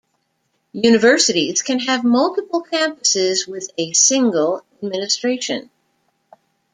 [0.73, 5.69] Universities can have multiple campuses with a single administration.